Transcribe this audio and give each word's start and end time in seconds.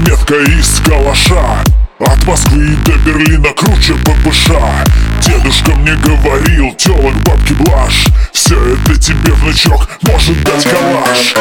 метка 0.00 0.34
из 0.34 0.80
калаша. 0.80 1.64
От 1.98 2.24
Москвы 2.26 2.76
до 2.86 2.92
Берлина 2.98 3.52
круче 3.54 3.94
ППШ. 3.94 4.50
Дедушка 5.26 5.72
мне 5.72 5.92
говорил, 5.94 6.72
телок 6.74 7.14
бабки 7.24 7.52
блаш. 7.52 8.06
Все 8.32 8.56
это 8.56 8.98
тебе 8.98 9.32
внучок 9.32 9.88
может 10.02 10.42
дать 10.44 10.64
калаш. 10.64 11.34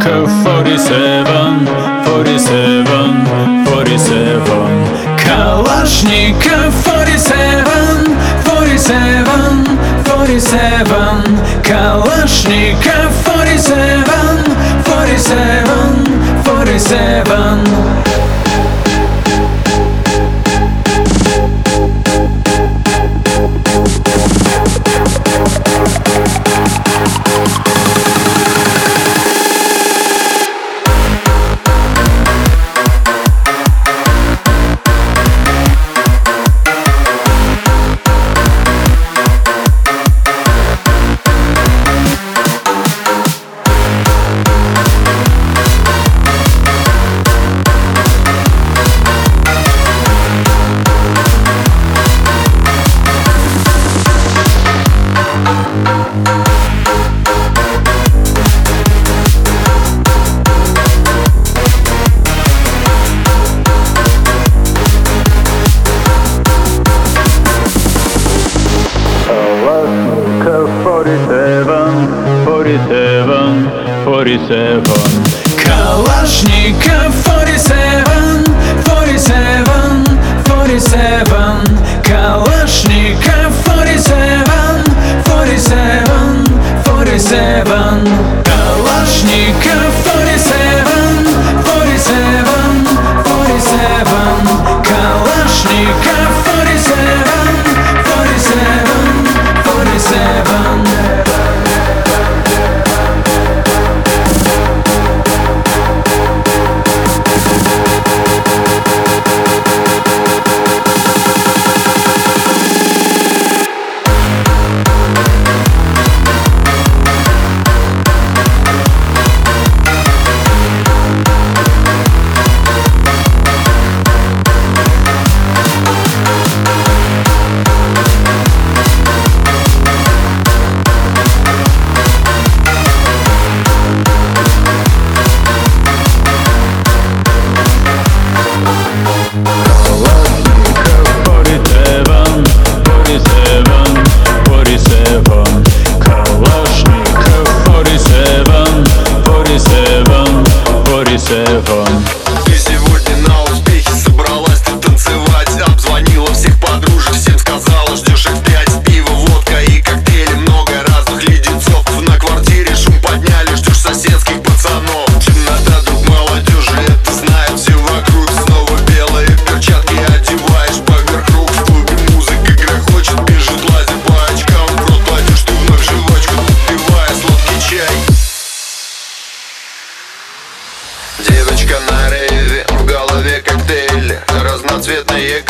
Code 0.00 0.30
47, 0.42 1.66
47, 2.04 2.84
47 3.66 4.40
Kalashnikov 5.16 6.72
47, 6.82 7.64
47, 8.44 9.78
47 10.04 11.38
Kalashnikov 11.62 13.10
47, 13.24 14.04
47, 14.84 16.44
47 16.44 18.09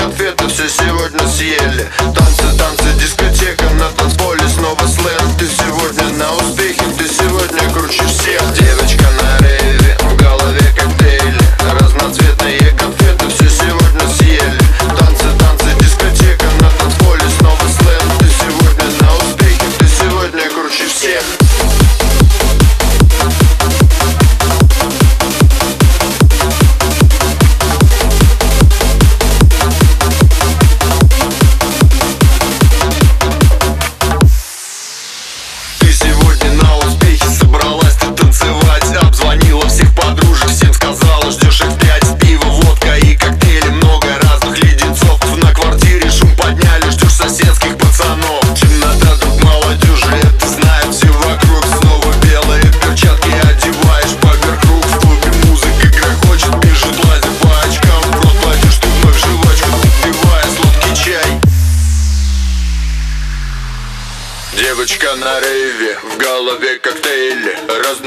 конфеты 0.01 0.49
все 0.49 0.69
сегодня 0.69 1.27
съели. 1.29 1.89
Танцы, 1.99 2.59
танцы, 2.59 2.93
дискотека 2.99 3.69
на 3.75 3.89
танцполе 3.91 4.49
Снова 4.49 4.87
сленг, 4.87 5.39
ты 5.39 5.47
сегодня 5.47 6.09
на 6.17 6.35
успехе 6.37 6.83
Ты 6.99 7.07
сегодня 7.07 7.71
круче 7.73 8.05
всех. 8.07 8.43
Девочка 8.55 9.05
на 9.21 9.47
рейве 9.47 9.80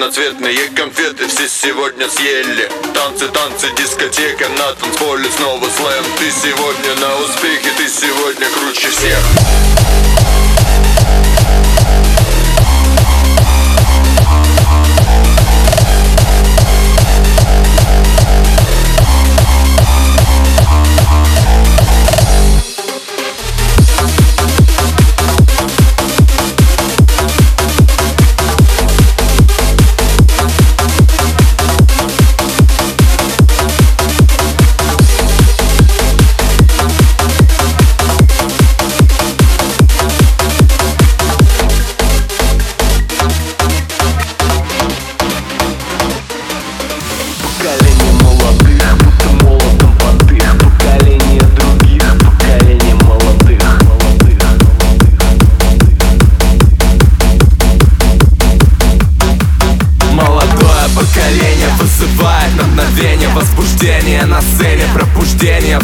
разноцветные 0.03 0.67
конфеты 0.75 1.27
все 1.27 1.47
сегодня 1.47 2.09
съели. 2.09 2.69
Танцы, 2.93 3.29
танцы, 3.29 3.67
дискотека 3.77 4.49
на 4.49 4.73
танцполе 4.73 5.29
снова 5.37 5.65
слэм. 5.69 6.03
Ты 6.19 6.29
сегодня 6.29 6.95
на 6.99 7.15
успехе, 7.21 7.69
ты 7.77 7.87
сегодня 7.87 8.47
круче 8.49 8.89
всех. 8.89 9.72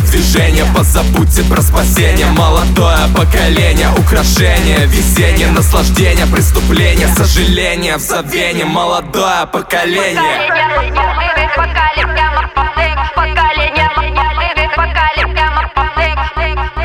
Движение 0.09 0.65
Позабудьте 0.75 1.43
про 1.43 1.61
спасение. 1.61 2.27
Молодое 2.27 3.07
поколение 3.15 3.89
Украшение, 3.97 4.85
везение, 4.85 5.47
наслаждение 5.51 6.25
Преступление, 6.27 7.07
сожаление 7.07 7.97
В 7.97 8.01
забвение 8.01 8.65
молодое 8.65 9.45
поколение. 9.51 10.49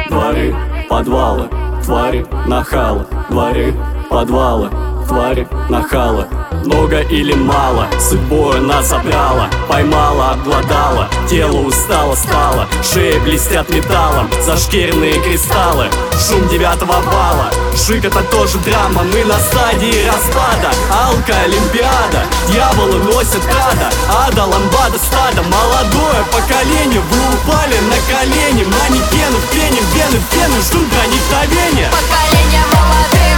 Дворы, 0.09 0.54
подвалы, 0.88 1.49
твари, 1.85 2.26
нахалы. 2.47 3.07
Дворы, 3.31 3.75
подвалы, 4.09 4.71
твари, 5.07 5.49
нахалы 5.69 6.28
много 6.64 7.00
или 7.00 7.34
мало 7.34 7.89
Судьбою 7.99 8.62
нас 8.62 8.93
обрала, 8.93 9.49
поймала, 9.69 10.32
обладала 10.32 11.08
Тело 11.28 11.60
устало 11.60 12.15
стало, 12.15 12.67
шеи 12.82 13.19
блестят 13.19 13.69
металлом 13.71 14.28
Зашкиренные 14.45 15.21
кристаллы, 15.21 15.86
шум 16.19 16.47
девятого 16.49 17.00
балла 17.02 17.50
Шик 17.76 18.04
это 18.04 18.23
тоже 18.30 18.58
драма, 18.58 19.02
мы 19.02 19.25
на 19.25 19.39
стадии 19.39 20.06
распада. 20.06 20.71
Алка, 20.93 21.34
Олимпиада, 21.45 22.23
дьяволы 22.49 22.99
носят 23.02 23.43
када 23.45 23.91
Ада, 24.08 24.45
ламбада, 24.45 24.99
стада, 24.99 25.43
молодое 25.43 26.25
поколение 26.32 27.00
Вы 27.00 27.19
упали 27.34 27.76
на 27.91 27.99
колени, 28.08 28.65
манекены 28.65 29.36
в 29.36 29.50
пене, 29.50 29.80
вены 29.93 30.19
в 30.21 30.34
пену 30.34 30.54
Ждут 30.62 30.89
проникновения 30.89 31.91
Поколение 31.91 32.62
молодых, 32.73 33.33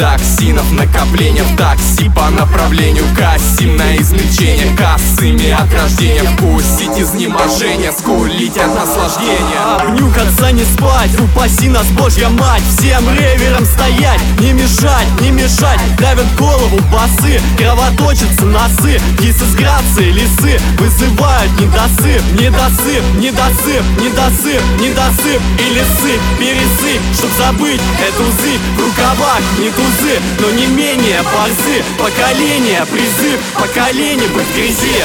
так 0.00 0.24
Токсинов 0.60 0.72
накопление 0.72 1.42
в 1.42 1.56
такси 1.56 2.10
по 2.14 2.28
направлению 2.30 3.04
Кассим 3.16 3.76
на 3.76 3.96
излечение 3.96 4.76
Косыми 4.76 5.50
от 5.50 5.72
рождения. 5.74 6.22
Вкусить 6.22 6.98
изнеможение, 6.98 7.92
скулить 7.92 8.56
от 8.56 8.74
наслаждения. 8.74 9.78
Обнюхаться 9.80 10.52
не 10.52 10.64
спать, 10.64 11.10
упаси 11.18 11.68
нас 11.68 11.86
Божья 11.88 12.28
мать. 12.28 12.62
Всем 12.76 13.04
реверам 13.14 13.64
стоять, 13.64 14.20
не 14.40 14.52
мешать, 14.52 15.06
не 15.20 15.30
мешать. 15.30 15.80
Давят 15.98 16.26
голову 16.36 16.78
басы, 16.92 17.40
кровоточатся 17.56 18.44
носы. 18.44 19.00
Кисы 19.18 19.44
с 19.44 19.54
грацией 19.54 20.12
лисы 20.12 20.60
вызывают 20.78 21.52
недосып. 21.60 22.22
Недосып, 22.38 23.02
недосып, 23.16 23.84
недосып, 24.00 24.62
недосып. 24.80 25.40
Или 25.58 25.84
сыпь, 26.00 26.20
пересыпь, 26.38 27.16
чтоб 27.16 27.30
забыть 27.38 27.80
эту 28.00 28.24
зыбь 28.42 28.60
В 28.76 28.80
рукавах 28.80 29.40
не 29.58 29.70
тузы, 29.70 30.20
но 30.40 30.49
не 30.52 30.66
менее 30.66 31.22
борзы 31.22 31.82
Поколение, 31.98 32.84
призыв, 32.90 33.40
поколение 33.54 34.28
быть 34.28 34.46
в 34.46 34.54
грязи. 34.54 35.04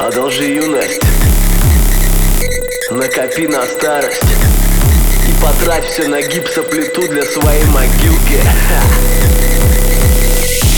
Одолжи 0.00 0.44
юность. 0.44 1.00
Накопи 2.90 3.46
на 3.46 3.66
старость. 3.66 4.22
И 5.28 5.32
потрать 5.42 5.84
все 5.84 6.08
на 6.08 6.22
гипсоплиту 6.22 7.06
для 7.08 7.22
своей 7.24 7.64
могилки. 7.64 8.42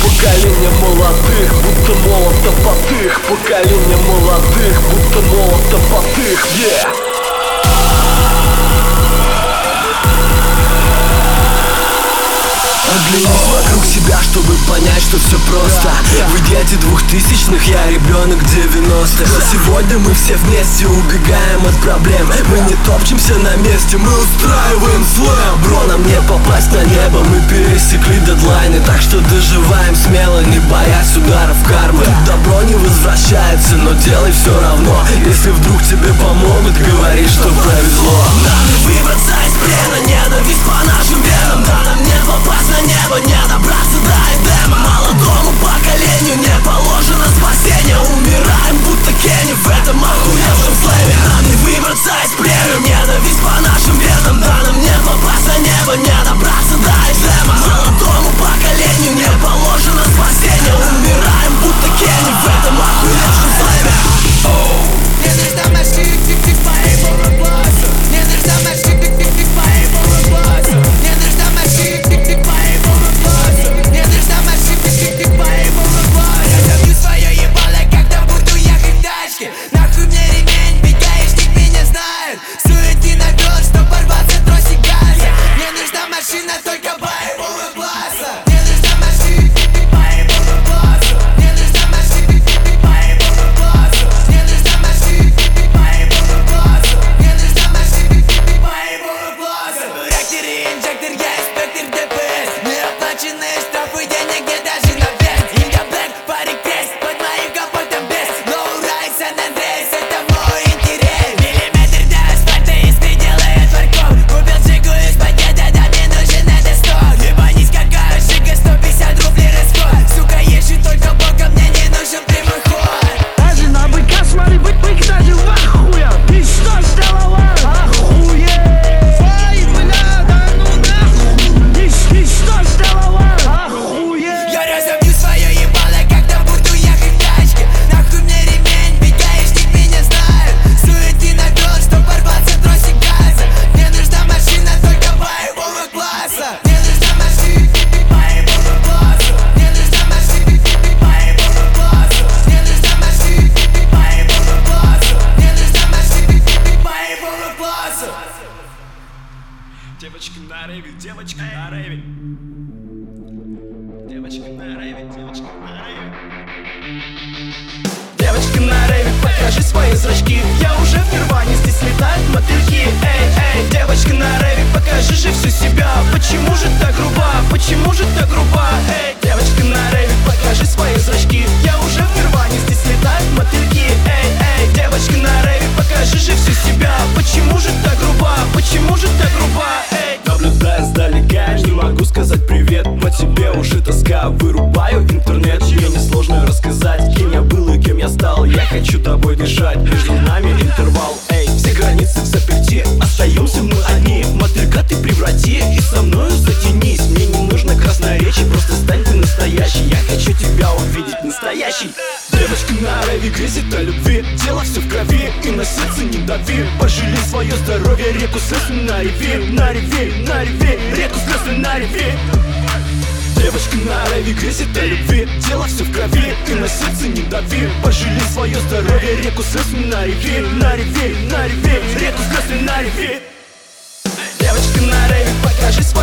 Поколение 0.02 0.70
молодых, 0.80 1.54
будто 1.62 1.92
молото 2.00 2.52
потых 2.64 3.20
Поколение 3.22 3.96
молодых, 3.96 4.82
будто 4.90 5.20
молото 5.20 5.78
потых 5.90 6.46
yeah! 6.58 7.09
Оглянись 12.90 13.46
вокруг 13.52 13.84
себя, 13.84 14.18
чтобы 14.22 14.54
понять, 14.66 15.02
что 15.02 15.16
все 15.18 15.38
просто. 15.46 15.90
Вы 16.32 16.40
дети 16.48 16.74
двухтысячных, 16.80 17.62
я 17.68 17.86
ребенок 17.86 18.42
девяностых. 18.50 19.28
Сегодня 19.52 19.98
мы 19.98 20.12
все 20.14 20.34
вместе 20.36 20.86
убегаем 20.86 21.66
от 21.66 21.76
проблем. 21.82 22.28
Мы 22.48 22.58
не 22.60 22.74
топчемся 22.84 23.34
на 23.34 23.54
месте, 23.56 23.96
мы 23.96 24.10
устраиваем 24.10 25.04
слэм 25.04 25.62
Бро, 25.62 25.82
нам 25.86 26.02
не 26.06 26.20
попасть 26.22 26.72
на 26.72 26.82
небо, 26.82 27.22
мы 27.30 27.40
пересекли 27.48 28.18
дедлайны. 28.26 28.80
Так 28.80 29.00
что 29.00 29.20
доживаем 29.20 29.94
смело, 29.94 30.40
не 30.40 30.58
боясь 30.58 31.16
ударов 31.16 31.62
кармы. 31.68 32.04
Добро 32.26 32.62
не 32.62 32.74
возвращается, 32.74 33.76
но 33.76 33.92
делай 33.92 34.32
все 34.32 34.58
равно. 34.60 34.98
Если 35.24 35.50
вдруг 35.50 35.80
тебе 35.84 36.12
помогут, 36.14 36.76
говори, 36.78 37.26
что 37.28 37.48
повезло. 37.48 38.18
Надо 38.42 38.74
выбраться 38.82 39.34
из 39.46 39.54
плена, 39.62 40.06
ненависть 40.06 40.62
по 40.66 40.74
нашим 40.86 41.22
венам. 41.22 41.64
Да 41.64 41.78
нам 41.84 42.02
не 42.02 42.18
попасть 42.26 42.70
на 42.70 42.79
небо, 42.82 43.18
не 43.20 43.40
добраться 43.48 43.98
до 44.00 44.16
Эдема 44.32 44.78
Молодому 44.78 45.52
поколению 45.60 46.36
не 46.38 46.54
положено 46.64 47.26
спасение. 47.36 47.98
Умираем 48.14 48.76
будто 48.84 49.12
Кенни 49.12 49.52
в 49.52 49.66
этом 49.68 50.02
охуевшем 50.02 50.74
слэме 50.80 51.16
Нам 51.28 51.42
не 51.44 51.56
выбраться 51.56 52.12
из 52.24 52.32
плена, 52.32 52.76
ненависть 52.80 53.40
по 53.42 53.60
нашим 53.60 53.98
венам 53.98 54.40
Да 54.40 54.56
нам 54.64 54.80
не 54.80 54.94
попасть 55.04 55.46
на 55.46 55.58
небо, 55.58 55.96
не 55.96 56.16
добраться 56.24 56.76
до 56.78 56.94
Эдема 57.10 57.54
Молодому 57.60 58.30
поколению 58.38 59.14
не 59.14 59.30
положено 59.42 60.04
спасение. 60.14 60.74
Умираем 60.74 61.54
будто 61.62 61.88
Кенни 61.98 62.32
в 62.32 62.44
этом 62.46 62.76
охуевшем 62.80 63.50
слэме 63.60 63.94
Не 65.20 65.30
нужна 65.36 65.64
машина, 65.78 66.16
тик-тик, 66.26 66.56
по 66.64 66.70
глазу 67.36 67.60
Не 67.64 67.69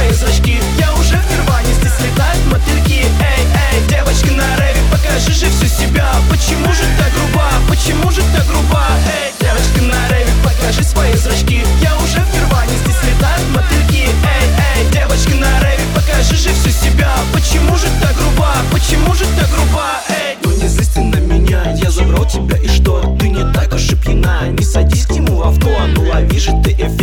свои 0.08 0.14
зрачки. 0.14 0.60
Я 0.80 0.94
уже 0.94 1.18
в 1.18 1.32
нирване, 1.32 1.74
здесь 1.74 2.00
летают 2.00 2.46
мотыльки. 2.46 3.06
Эй, 3.20 3.44
эй, 3.74 3.88
девочка 3.90 4.32
на 4.32 4.56
рэве, 4.58 4.80
покажи 4.92 5.34
же 5.34 5.48
всю 5.50 5.68
себя. 5.68 6.08
Почему 6.30 6.72
же 6.74 6.84
так 6.98 7.12
груба, 7.14 7.50
почему 7.68 8.12
же 8.12 8.22
так 8.36 8.46
груба 8.48 8.86
Эй, 9.06 9.34
девочка 9.40 9.82
на 9.82 10.10
рэве, 10.10 10.32
покажи 10.44 10.84
свои 10.84 11.14
зрачки. 11.16 11.62
Я 11.82 11.96
уже 11.98 12.20
в 12.20 12.34
нирване, 12.34 12.74
здесь 12.84 13.04
летают 13.04 13.48
мотыльки. 13.54 14.08
Эй, 14.08 14.48
эй, 14.78 14.92
девочка 14.92 15.36
на 15.36 15.60
рэве, 15.62 15.84
покажи 15.96 16.36
же 16.36 16.50
всю 16.54 16.70
себя. 16.70 17.12
Почему 17.34 17.76
же 17.76 17.88
так 18.02 18.16
груба, 18.16 18.54
почему 18.72 19.14
же 19.14 19.26
так 19.38 19.50
груба 19.50 20.02
Эй, 20.10 20.38
ну 20.44 20.52
не 20.52 20.68
злись 20.68 20.90
ты 20.90 21.02
на 21.02 21.18
меня, 21.18 21.64
я 21.82 21.92
забрал 21.92 22.26
тебя 22.26 22.58
и 22.58 22.68
что? 22.68 23.18
Ты 23.20 23.30
не 23.30 23.44
так 23.54 23.74
уж 23.74 23.90
и 23.90 23.96
пьяна, 23.96 24.48
не 24.50 24.64
садись 24.64 25.06
к 25.06 25.12
нему 25.12 25.38
в 25.38 25.42
авто 25.44 25.70
Ну 25.96 26.10
лови 26.10 26.40
же 26.40 26.52
ты 26.64 26.72
эффект, 26.72 26.97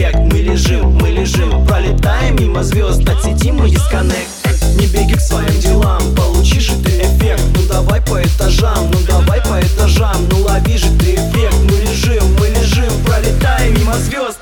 мимо 2.54 2.64
звезд, 2.64 3.08
от 3.08 3.22
сети 3.22 3.50
мы 3.50 3.68
дисконнект. 3.68 4.28
Не 4.76 4.86
беги 4.86 5.14
к 5.14 5.20
своим 5.20 5.58
делам, 5.60 6.14
получи 6.14 6.60
же 6.60 6.72
ты 6.82 6.90
эффект. 6.90 7.42
Ну 7.54 7.62
давай 7.68 8.00
по 8.00 8.22
этажам, 8.22 8.90
ну 8.92 8.98
давай 9.08 9.40
по 9.40 9.60
этажам 9.60 10.28
Ну 10.30 10.38
лови 10.42 10.78
же 10.78 10.86
ты 10.98 11.14
эффект, 11.14 11.56
мы 11.64 11.80
лежим, 11.80 12.24
мы 12.38 12.48
лежим 12.48 12.92
Пролетаем 13.04 13.74
мимо 13.74 13.94
звезд. 13.94 14.38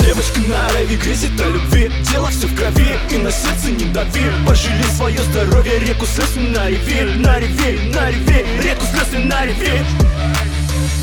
Девочка 0.00 0.40
на 0.48 0.68
рэве 0.72 0.96
грезит 0.96 1.40
о 1.40 1.48
любви. 1.48 1.92
Дело 2.10 2.28
все 2.30 2.48
в 2.48 2.56
крови 2.56 2.98
и 3.10 3.18
на 3.18 3.30
сердце 3.30 3.70
не 3.70 3.84
дави. 3.92 4.24
Пожалей 4.46 4.90
свое 4.96 5.22
здоровье, 5.22 5.78
реку 5.78 6.06
слез 6.06 6.34
на 6.36 6.68
реви 6.68 7.18
На 7.18 7.38
реви, 7.38 7.90
на 7.94 8.10
реви, 8.10 8.44
реку 8.62 8.84
слез 8.92 9.24
на 9.24 9.46
реви 9.46 9.84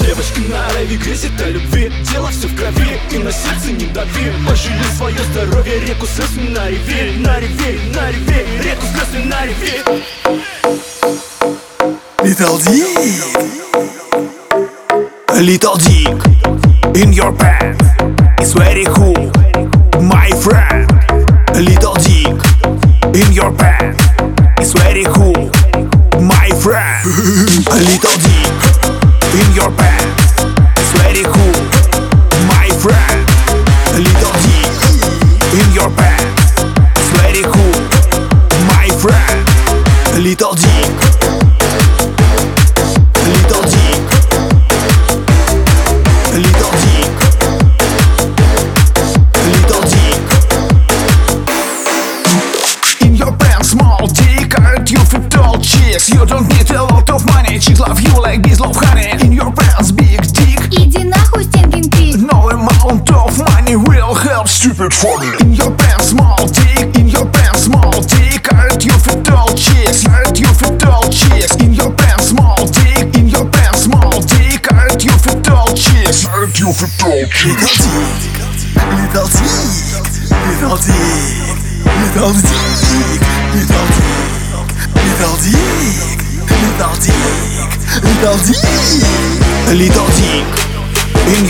Девочка 0.06 0.42
на 0.42 0.70
рэве 0.74 0.98
грезит 0.98 1.40
о 1.40 1.50
любви 1.50 1.92
Дело 2.12 2.30
все 2.30 2.48
в 2.48 2.56
крови 2.58 3.00
и 3.10 3.18
на 3.20 3.32
сердце 3.32 3.72
не 3.72 3.86
дави. 3.86 4.32
Пожалей 4.46 4.84
свое 4.98 5.18
здоровье, 5.32 5.80
реку 5.80 6.06
слез 6.06 6.30
на 6.50 6.70
реви 6.70 7.18
На 7.20 7.40
реви, 7.40 7.80
на 7.96 8.12
реви, 8.12 8.46
реку 8.62 8.86
слез 8.92 9.26
на 9.26 9.46
реви 9.46 9.82
Little 12.22 12.58
Dick 12.60 13.54
Little 15.40 15.78
Dick 15.78 16.20
In 16.96 17.14
your 17.14 17.32
pants 17.32 17.88
It's 18.40 18.54
very 18.54 18.86
cool 18.86 19.23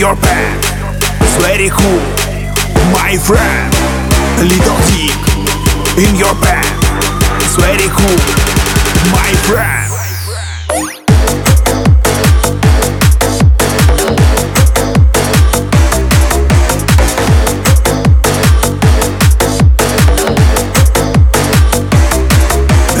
your 0.04 0.16
pants 0.16 0.68
It's 1.24 1.36
very 1.40 1.70
cool 1.70 2.04
My 2.92 3.16
friend. 3.16 3.72
Little 4.52 4.80
dick 4.92 5.16
In 5.96 6.14
your 6.16 6.34
pants 6.44 6.88
It's 7.40 7.56
very 7.56 7.88
cool 7.88 8.18
My 9.16 9.32
friend. 9.46 9.92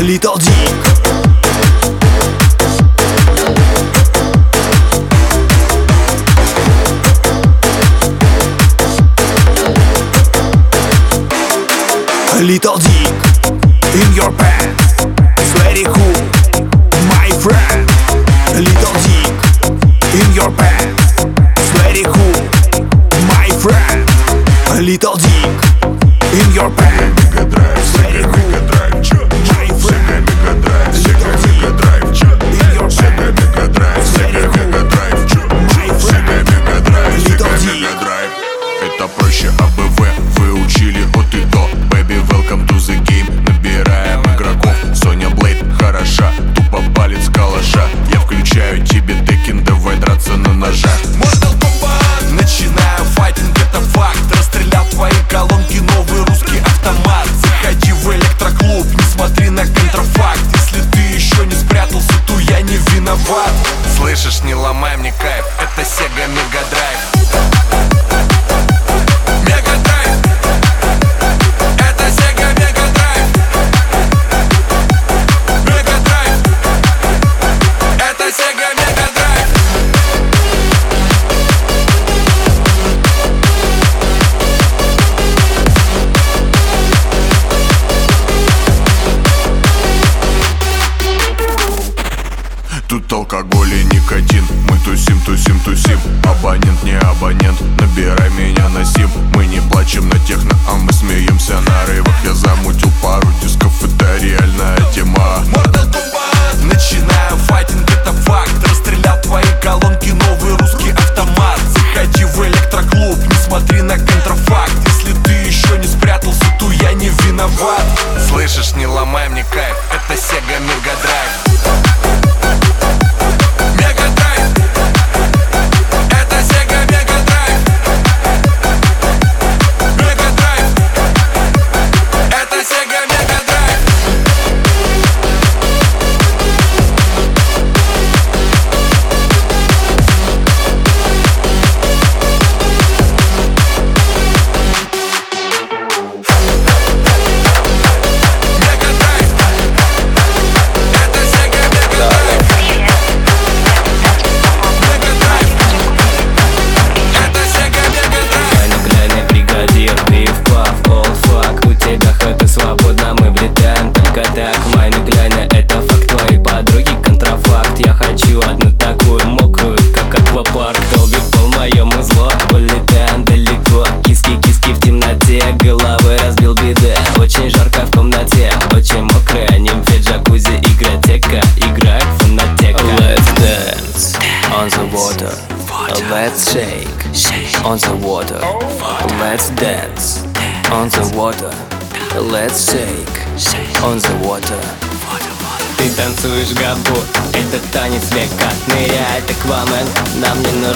Little 0.06 0.36
Dick 0.38 0.53
Little 12.44 12.76
Dick 12.76 13.14
In 13.94 14.14
your 14.14 14.30
pants 14.32 14.53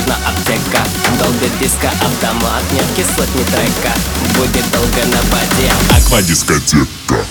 нужна 0.09 0.16
аптека. 0.27 0.83
Долго 1.18 1.47
диско, 1.61 1.88
автомат, 1.88 2.62
нет 2.73 2.85
кислот, 2.97 3.29
не 3.35 3.44
трека 3.44 3.92
Будет 4.35 4.64
долго 4.71 5.07
на 5.07 5.21
воде. 5.31 5.73
Аквадискотека. 5.97 7.25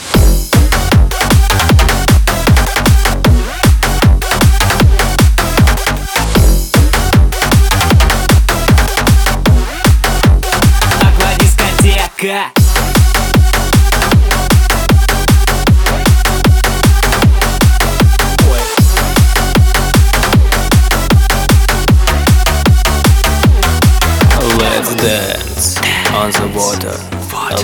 dance 24.97 25.77
on 26.13 26.31
the 26.31 26.47
water. 26.55 26.95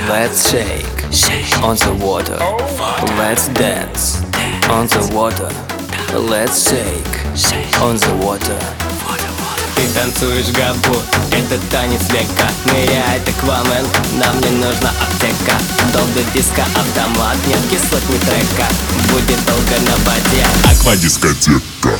Let's 0.10 0.50
shake 0.50 1.58
on 1.64 1.76
the 1.78 1.94
water. 2.00 2.38
Let's 3.18 3.48
dance 3.50 4.22
on 4.70 4.88
the 4.88 5.10
water. 5.14 5.50
Let's 6.18 6.70
shake 6.70 7.82
on 7.82 7.98
the 7.98 8.14
water. 8.24 8.60
Ты 9.76 9.88
танцуешь 9.90 10.52
габу, 10.54 10.96
это 11.32 11.60
танец 11.72 12.08
века 12.10 12.48
Ныряет 12.66 13.28
аквамен, 13.28 13.86
нам 14.14 14.40
не 14.42 14.52
нужна 14.64 14.92
аптека 15.02 15.58
долго 15.92 16.22
диска, 16.34 16.64
автомат, 16.76 17.36
нет 17.48 17.60
кислот, 17.70 18.04
ни 18.10 18.18
трека 18.20 18.68
Будет 19.10 19.44
долго 19.46 19.80
на 19.90 19.96
воде 20.06 20.46
Аквадискотека 20.72 22.00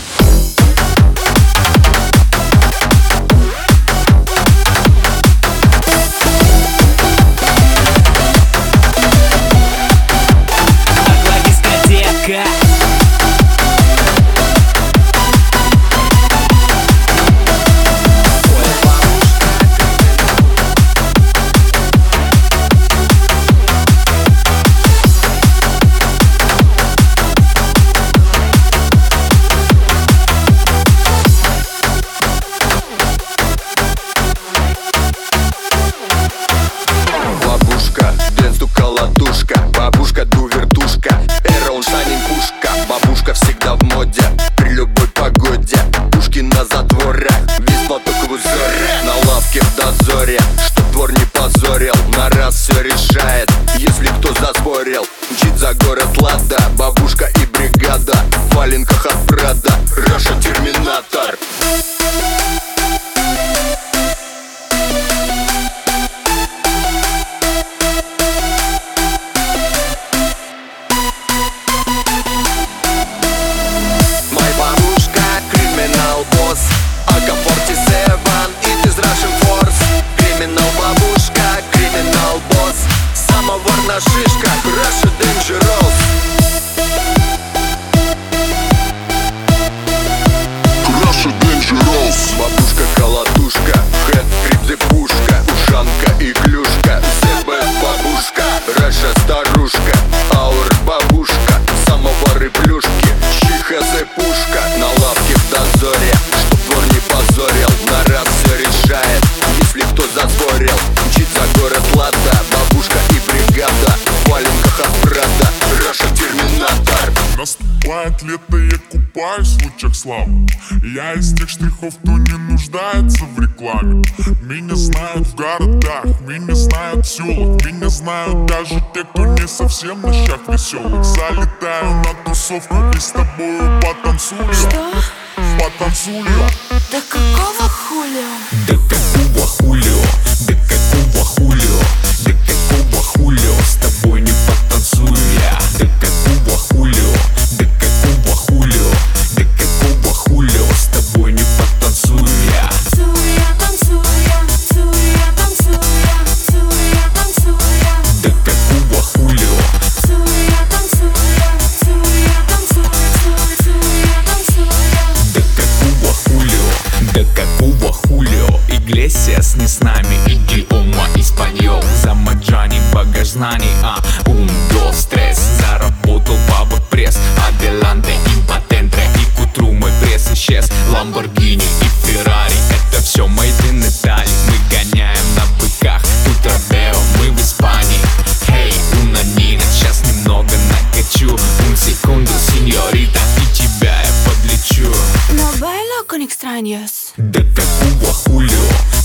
хочу. 191.24 191.36
Un 191.70 191.78
segundo, 191.78 192.32
señorita, 192.52 193.20
и 193.38 193.56
тебя 193.56 193.96
я 194.02 194.12
подлечу. 194.26 194.92
No 195.34 195.52
bailo 195.60 196.06
con 196.08 196.22
extraños 196.22 197.14
Да 197.18 197.42
какого 197.56 198.14
хулио, 198.14 198.50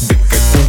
да 0.09 0.15
какого 0.15 0.68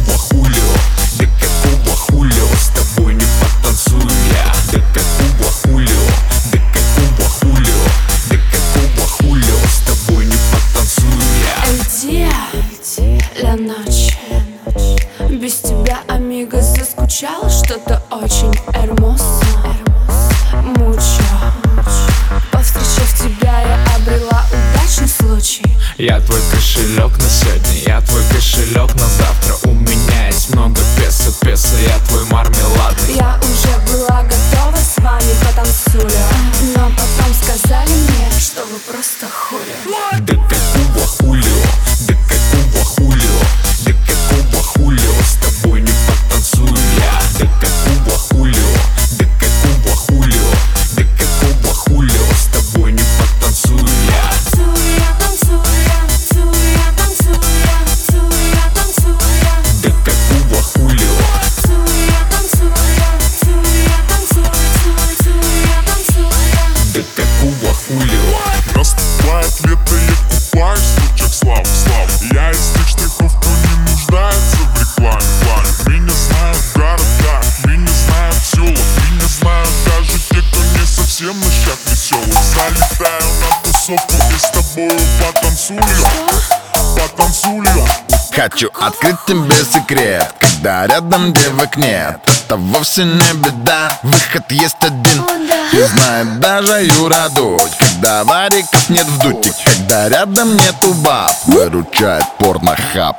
раскрыть 89.00 89.24
тебе 89.26 89.56
секрет 89.64 90.34
Когда 90.38 90.86
рядом 90.86 91.32
девок 91.32 91.76
нет. 91.76 92.20
Это 92.26 92.56
вовсе 92.56 93.04
не 93.04 93.32
беда 93.34 93.98
Выход 94.02 94.50
есть 94.50 94.76
один. 94.80 95.24
И 95.72 95.82
знает 95.82 96.40
даже 96.40 96.84
Юра 96.98 97.28
Дудь 97.34 97.76
Когда 97.78 98.24
вариков 98.24 98.88
нет 98.88 99.06
в 99.06 99.22
дуте 99.22 99.52
Когда 99.64 100.08
рядом 100.08 100.56
нету 100.56 100.94
баб 100.94 101.32
Выручает 101.46 102.24
порнохаб. 102.38 103.16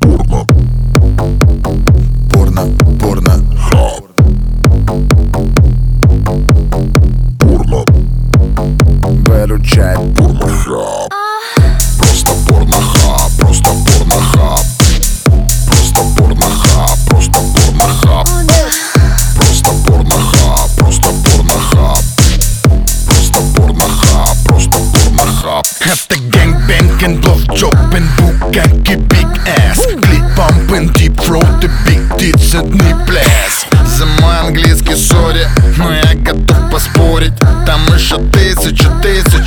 Порно. 0.00 0.46
Порно, 2.30 2.66
порно. 3.00 3.34
Порно. 7.40 7.84
Выручает 9.24 10.17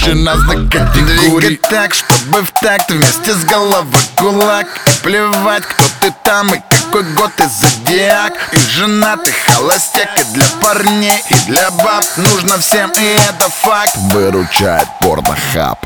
обречена 0.02 0.38
знак 0.38 0.70
категории 0.70 1.48
Двигать 1.48 1.62
так, 1.62 1.94
чтобы 1.94 2.42
в 2.42 2.52
такт 2.62 2.92
вместе 2.92 3.34
с 3.34 3.44
головой 3.46 3.86
кулак. 4.18 4.68
И 4.88 5.04
плевать, 5.04 5.64
кто 5.64 5.84
ты 6.00 6.14
там 6.24 6.54
и 6.54 6.62
какой 6.70 7.04
год 7.14 7.32
и 7.40 7.44
зодиак. 7.44 8.34
И 8.54 8.58
женатый 8.58 9.34
холостяк, 9.34 10.10
и 10.20 10.24
для 10.34 10.46
парней, 10.62 11.24
и 11.30 11.36
для 11.52 11.72
баб. 11.72 12.04
Нужно 12.18 12.58
всем, 12.58 12.92
и 12.92 13.18
это 13.30 13.50
факт. 13.50 13.96
Выручает 14.12 14.88
порнохаб. 15.00 15.80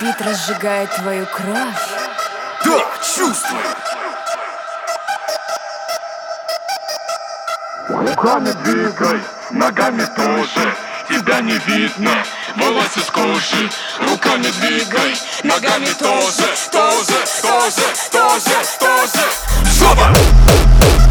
Бит 0.00 0.20
разжигает 0.20 0.94
твою 0.94 1.26
кровь. 1.26 1.88
Да, 2.64 2.84
чувствую. 3.02 3.62
Руками 7.88 8.52
двигай, 8.64 9.20
ногами 9.50 10.04
тоже. 10.14 10.74
Тебя 11.08 11.40
не 11.40 11.58
видно, 11.66 12.12
волосы 12.56 13.00
с 13.00 13.10
кожи. 13.10 13.70
Руками 14.08 14.46
двигай, 14.60 15.16
ногами 15.42 15.88
тоже. 15.98 16.46
Тоже, 16.70 17.18
тоже, 17.42 17.86
тоже, 18.12 18.56
тоже. 18.78 19.24
Жопа! 19.80 21.07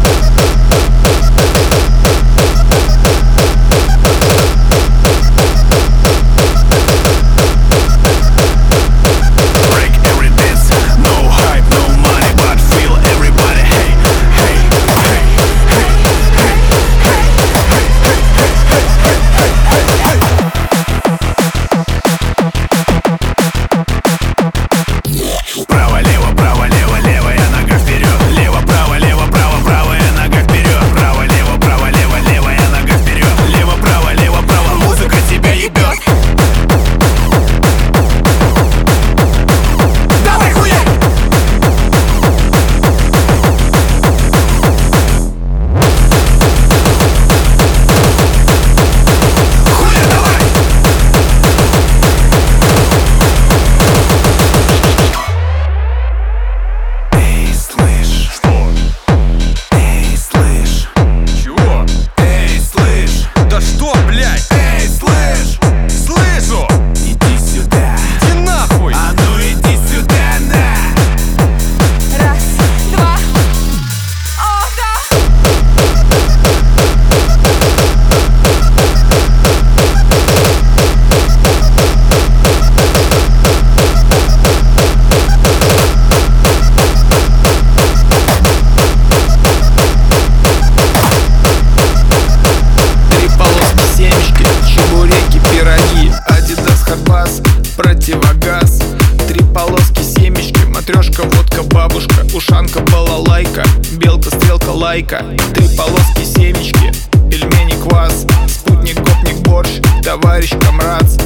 Бабушка 101.88 102.26
Ушанка, 102.34 102.80
балалайка, 102.80 103.64
белка, 103.92 104.30
стрелка, 104.30 104.70
лайка. 104.70 105.24
Три 105.54 105.68
полоски 105.76 106.24
семечки, 106.24 106.92
пельмени, 107.30 107.80
квас 107.82 108.26
Спутник, 108.46 108.96
гопник, 108.96 109.38
борщ, 109.46 109.80
товарищ, 110.02 110.50
комрадс 110.64 111.16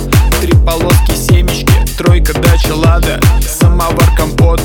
Три 0.41 0.53
полоски 0.65 1.13
семечки, 1.13 1.73
тройка, 1.97 2.35
дача, 2.35 2.75
лада 2.75 3.21
Самовар, 3.41 4.15
компот, 4.17 4.61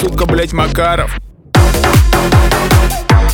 сука, 0.00 0.26
блять, 0.26 0.52
Макаров. 0.52 1.10
Три 1.52 3.25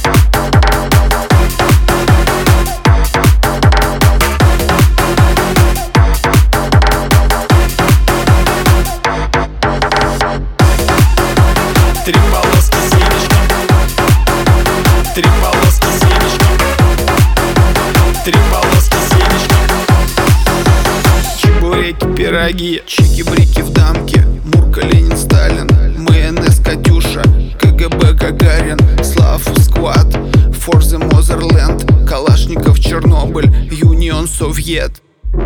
пироги 22.22 22.80
Чики-брики 22.86 23.62
в 23.62 23.70
дамке 23.72 24.24
Мурка, 24.54 24.82
Ленин, 24.86 25.16
Сталин 25.16 25.66
МНС, 25.98 26.60
Катюша 26.60 27.20
КГБ, 27.60 28.12
Гагарин 28.12 28.78
Славу, 29.02 29.56
Сквад 29.60 30.06
Форзе, 30.52 30.98
Мозерленд 30.98 31.84
Калашников, 32.08 32.78
Чернобыль 32.78 33.50
Юнион, 33.72 34.28
Совет 34.28 35.02
Три 35.32 35.40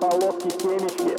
полоски 0.00 0.48
семечки. 0.62 1.16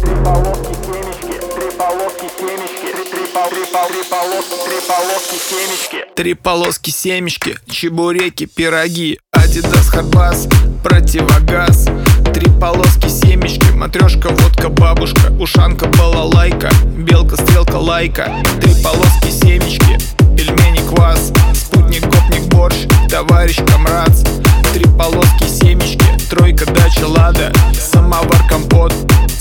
Три 0.00 0.14
полоски 0.24 0.74
семечки. 0.86 1.34
Три 1.54 1.68
полоски 1.76 2.28
семечки. 2.38 2.88
Три, 3.10 3.24
пол- 3.34 3.50
три, 3.50 3.64
пол- 3.72 3.88
три 3.88 4.02
полоски. 4.08 4.56
Три 4.64 4.78
полоски 4.88 5.36
семечки. 5.50 5.98
Три 6.16 6.34
полоски 6.34 6.90
семечки, 6.90 7.56
чебуреки, 7.70 8.46
пироги 8.46 9.18
Адидас, 9.32 9.88
Хабас, 9.88 10.46
противогаз. 10.82 11.86
Три 12.34 12.50
полоски 12.60 13.08
семечки, 13.08 13.70
матрешка, 13.72 14.28
водка, 14.28 14.68
бабушка 14.68 15.32
Ушанка, 15.38 15.86
балалайка, 15.86 16.70
белка, 16.96 17.36
стрелка, 17.36 17.76
лайка. 17.76 18.32
Три 18.60 18.74
полоски 18.82 19.30
семечки, 19.30 19.98
пельмени, 20.36 20.80
квас 20.88 21.32
Спутник, 21.54 22.04
гопник, 22.06 22.42
борщ, 22.52 22.86
товарищ, 23.08 23.58
комрадс 23.66 24.24
Три 24.72 24.84
полоски 24.84 25.44
семечки, 25.44 26.04
тройка, 26.28 26.66
дача, 26.66 27.06
лада 27.06 27.52
Самовар, 27.74 28.42
компот, 28.48 28.92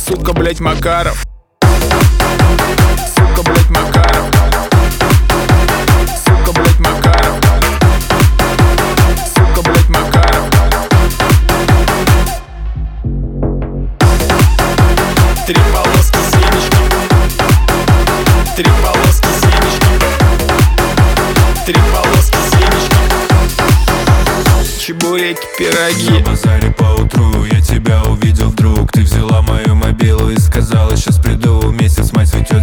сука, 0.08 0.34
блять, 0.34 0.60
Макаров. 0.60 1.24
Сука, 3.16 3.44
блять, 3.44 3.70
Макаров 3.70 4.31
Чебуреки, 24.92 25.40
пироги. 25.58 26.10
На 26.10 26.20
базаре 26.20 26.70
поутру 26.72 27.46
я 27.46 27.62
тебя 27.62 28.04
увидел 28.04 28.50
вдруг. 28.50 28.92
Ты 28.92 29.04
взяла 29.04 29.42
мою 29.42 29.74
мобилу 29.74 30.30
и 30.30 30.38
сказала, 30.38 30.98
сейчас 30.98 31.18
приду 31.18 31.72
Месяц, 31.72 32.12
мать, 32.12 32.30
цветет 32.30 32.61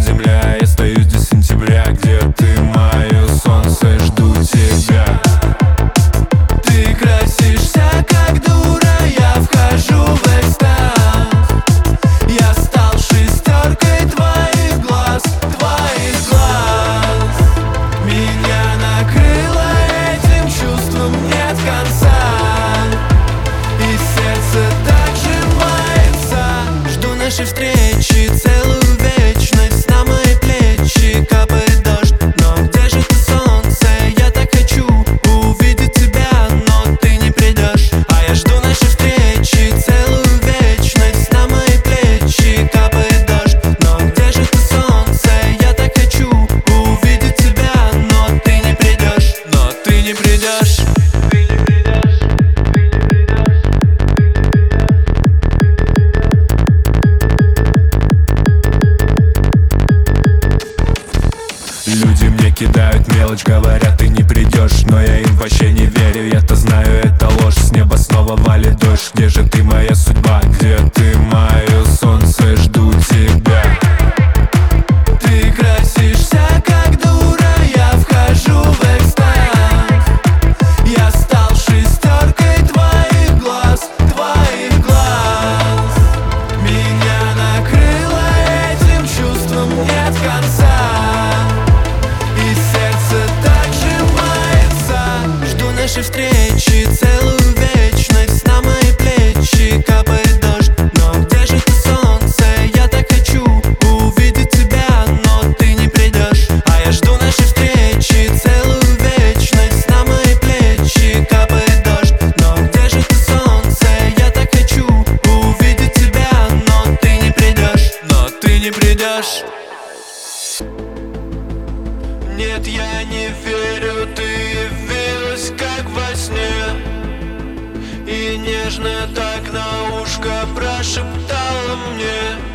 нежно 128.69 128.89
так 129.15 129.51
на 129.51 130.01
ушко 130.01 130.29
прошептала 130.55 131.75
мне. 131.91 132.48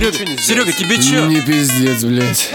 Серега, 0.00 0.40
Серега, 0.42 0.72
тебе 0.72 0.96
че? 0.96 1.26
Не 1.26 1.42
пиздец, 1.42 2.04
блядь. 2.04 2.50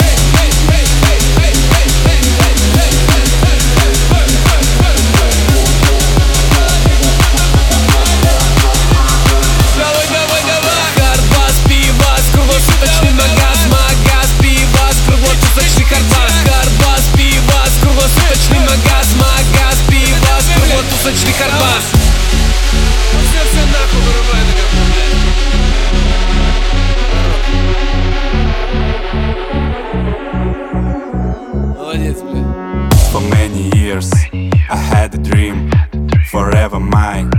a 36.76 36.80
mind, 36.80 37.34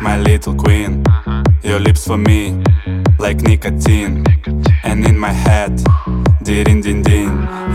my 0.00 0.18
little 0.18 0.54
queen. 0.54 1.04
Your 1.62 1.78
lips 1.78 2.06
for 2.06 2.16
me, 2.16 2.62
like 3.18 3.36
nicotine. 3.42 4.24
And 4.82 5.04
in 5.06 5.18
my 5.18 5.32
head, 5.32 5.76
din 6.42 6.80
din 6.80 7.02
din. 7.02 7.28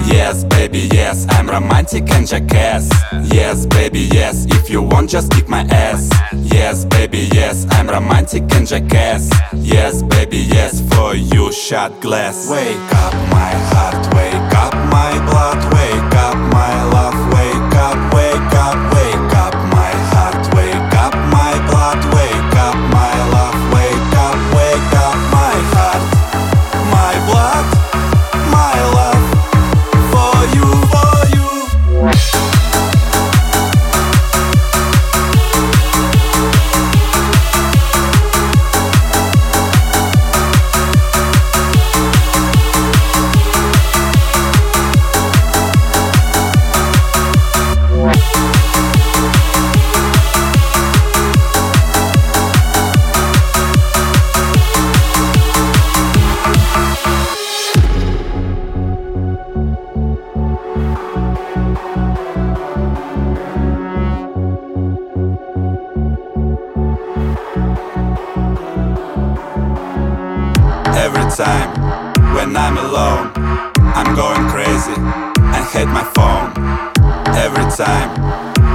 Yes, 0.07 0.43
baby, 0.43 0.89
yes, 0.91 1.27
I'm 1.29 1.47
romantic 1.47 2.09
and 2.11 2.27
jackass. 2.27 2.89
Yes, 3.31 3.65
baby, 3.67 4.09
yes, 4.11 4.45
if 4.49 4.69
you 4.69 4.81
want, 4.81 5.09
just 5.09 5.31
kick 5.31 5.47
my 5.47 5.61
ass. 5.69 6.09
Yes, 6.33 6.85
baby, 6.85 7.29
yes, 7.31 7.67
I'm 7.71 7.87
romantic 7.87 8.43
and 8.55 8.67
jackass. 8.67 9.29
Yes, 9.53 10.01
baby, 10.01 10.37
yes, 10.37 10.81
for 10.93 11.13
you, 11.15 11.51
shot 11.51 11.91
glass. 12.01 12.49
Wake 12.49 12.93
up, 13.03 13.13
my 13.29 13.51
heart, 13.71 14.01
wake 14.15 14.53
up, 14.63 14.73
my 14.89 15.11
blood, 15.27 15.59
wake 15.73 16.02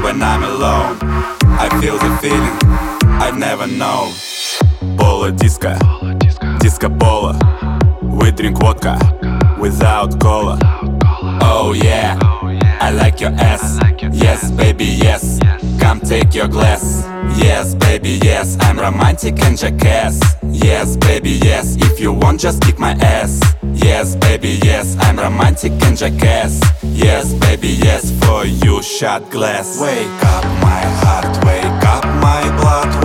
when 0.02 0.22
I'm 0.22 0.42
alone. 0.42 0.98
I 1.60 1.68
feel 1.80 1.98
the 1.98 2.16
feeling 2.20 2.58
I 3.20 3.30
never 3.30 3.66
know. 3.66 4.12
Polo 4.96 5.30
disco, 5.30 5.76
disco 6.58 6.88
polo. 6.88 7.32
We 8.02 8.30
drink 8.30 8.58
vodka 8.58 8.98
without 9.58 10.20
cola. 10.20 10.58
Oh 11.42 11.72
yeah, 11.72 12.18
I 12.80 12.90
like 12.90 13.20
your 13.20 13.30
ass. 13.32 13.78
Yes, 14.12 14.50
baby, 14.50 14.84
yes. 14.84 15.38
Come 15.78 16.00
take 16.00 16.34
your 16.34 16.48
glass. 16.48 17.04
Yes, 17.38 17.74
baby, 17.74 18.18
yes, 18.22 18.56
I'm 18.60 18.78
romantic 18.78 19.38
and 19.40 19.56
jackass. 19.56 20.20
Yes, 20.42 20.96
baby, 20.96 21.30
yes, 21.42 21.76
if 21.78 22.00
you 22.00 22.12
want, 22.12 22.40
just 22.40 22.62
kick 22.62 22.78
my 22.78 22.92
ass. 22.92 23.40
Yes, 23.74 24.16
baby, 24.16 24.58
yes, 24.62 24.96
I'm 25.00 25.16
romantic 25.18 25.72
and 25.84 25.96
jackass. 25.96 26.60
Yes, 26.82 27.32
baby, 27.34 27.68
yes, 27.68 28.10
for 28.24 28.44
you, 28.44 28.82
shot 28.82 29.30
glass. 29.30 29.80
Wake 29.80 30.24
up, 30.24 30.44
my 30.62 30.82
heart, 31.02 31.44
wake 31.44 31.84
up, 31.84 32.04
my 32.20 32.42
blood. 32.56 32.97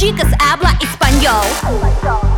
chicas 0.00 0.32
habla 0.40 0.74
español. 0.80 2.29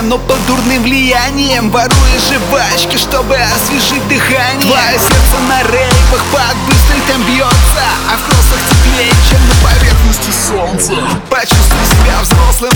знаем, 0.00 0.08
но 0.08 0.18
под 0.18 0.46
дурным 0.46 0.82
влиянием 0.82 1.70
Воруя 1.70 2.18
жвачки, 2.18 2.96
чтобы 2.96 3.36
освежить 3.36 4.06
дыхание. 4.08 4.60
Твое 4.60 4.98
сердце 4.98 5.38
на 5.48 5.62
рейвах 5.62 6.24
под 6.32 6.56
быстрый 6.68 7.00
там 7.08 7.22
бьется 7.24 7.84
А 8.10 8.16
в 8.16 8.24
кроссах 8.24 8.58
теплее, 8.68 9.12
чем 9.28 9.40
на 9.48 9.54
поверхности 9.62 10.30
солнца. 10.30 10.92
Почувствуй 11.28 11.84
себя 11.86 12.20
взрослым. 12.22 12.72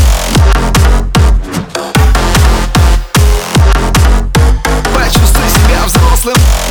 Почувствуй 4.94 5.48
себя 5.48 5.84
взрослым. 5.86 6.63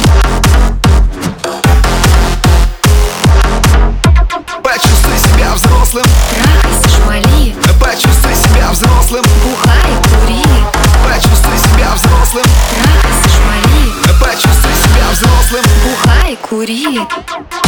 курит 16.65 17.62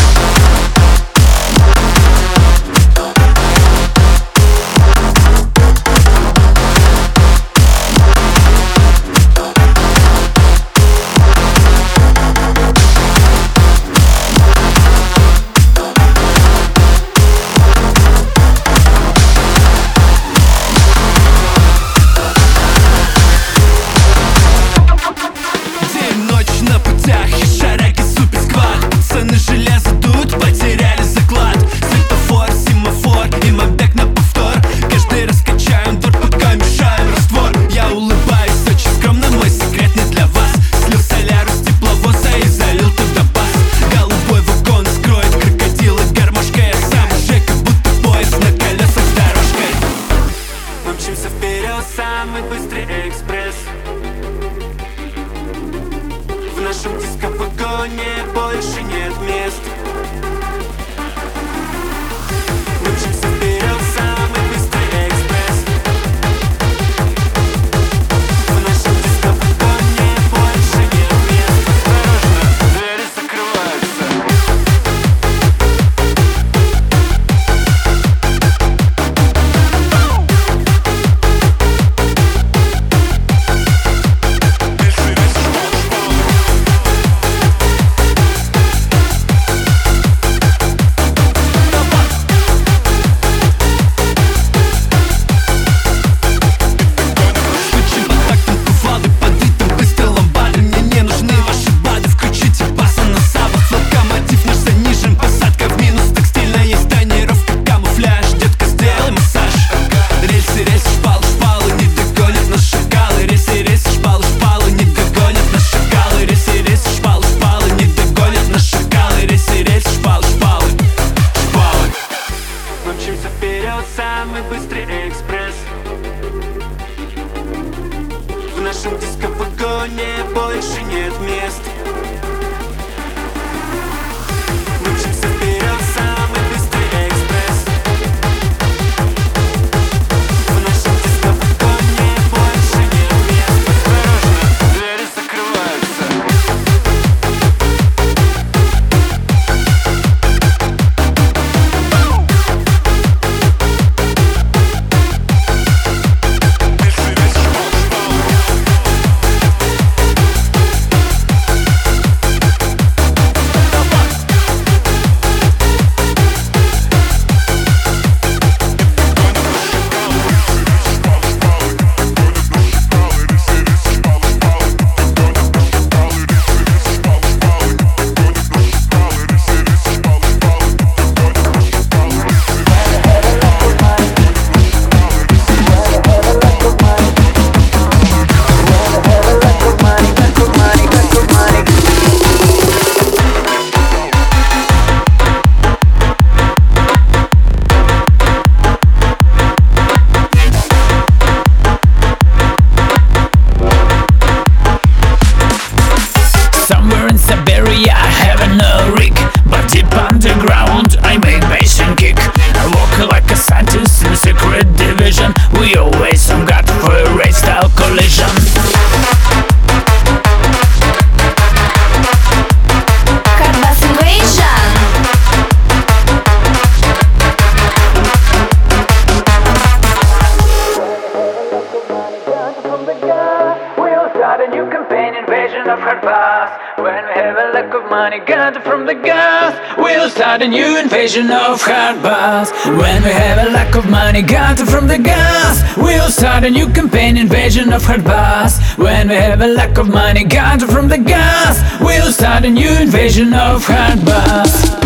invasion 240.96 241.30
of 241.30 241.62
hard 241.62 242.02
bass. 242.02 242.52
When 242.66 243.04
we 243.04 243.10
have 243.10 243.46
a 243.46 243.52
lack 243.52 243.76
of 243.76 243.89
money 243.89 244.22
gathered 244.22 244.70
from 244.70 244.88
the 244.88 244.98
gas, 244.98 245.62
we'll 245.76 246.10
start 246.10 246.46
a 246.46 246.50
new 246.50 246.70
campaign 246.70 247.18
invasion 247.18 247.74
of 247.74 247.84
hard 247.84 248.06
bass. 248.06 248.62
When 248.78 249.10
we 249.10 249.16
have 249.16 249.41
a 249.41 249.48
lack 249.48 249.78
of 249.78 249.89
money 249.89 250.24
gathered 250.24 250.70
from 250.70 250.88
the 250.88 250.98
gas, 250.98 251.60
we'll 251.82 252.14
start 252.14 252.46
a 252.46 252.50
new 252.50 252.72
invasion 252.80 253.34
of 253.34 253.66
hard 253.66 254.06
bass. 254.06 254.84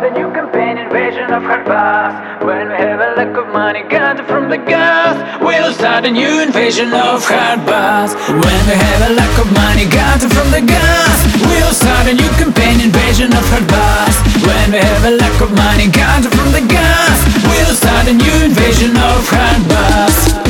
Start 0.00 0.16
a 0.16 0.18
new 0.18 0.32
campaign 0.32 0.78
invasion 0.78 1.28
of 1.28 1.42
hard 1.42 1.66
bass. 1.66 2.40
When 2.40 2.72
we 2.72 2.74
have 2.74 3.00
a 3.04 3.20
lack 3.20 3.36
of 3.36 3.52
money 3.52 3.84
gathered 3.84 4.24
from 4.24 4.48
the 4.48 4.56
gas, 4.56 5.12
we'll 5.44 5.74
start 5.74 6.06
a 6.06 6.10
new 6.10 6.40
invasion 6.40 6.88
of 6.88 7.20
hard 7.20 7.60
bass. 7.68 8.16
When 8.32 8.60
we 8.64 8.74
have 8.80 9.10
a 9.10 9.12
lack 9.12 9.36
of 9.36 9.52
money 9.52 9.84
gathered 9.84 10.32
from 10.32 10.48
the 10.56 10.64
gas, 10.64 11.20
we'll 11.44 11.76
start 11.76 12.08
a 12.08 12.14
new 12.16 12.32
campaign 12.40 12.80
invasion 12.80 13.28
of 13.28 13.44
hard 13.52 13.68
bass. 13.68 14.16
When 14.40 14.72
we 14.72 14.80
have 14.80 15.04
a 15.04 15.20
lack 15.20 15.36
of 15.36 15.52
money 15.52 15.92
gathered 15.92 16.32
from 16.32 16.48
the 16.56 16.64
gas, 16.64 17.20
we'll 17.44 17.76
start 17.76 18.08
a 18.08 18.16
new 18.16 18.36
invasion 18.40 18.96
of 18.96 19.20
hard 19.28 19.68
bass. 19.68 20.49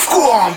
И 0.00 0.10
играю 0.12 0.54